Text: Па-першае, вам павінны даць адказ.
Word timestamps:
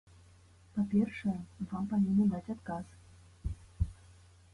Па-першае, 0.77 1.33
вам 1.73 1.83
павінны 1.91 2.25
даць 2.31 2.51
адказ. 2.55 2.87